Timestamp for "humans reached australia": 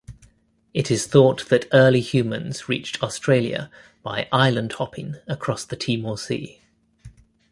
2.01-3.69